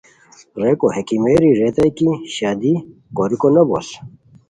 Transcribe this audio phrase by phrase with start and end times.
[0.61, 2.73] ریکو ہے کیمیری ریتائے کی شادی
[3.15, 3.87] کوریکو نو بوس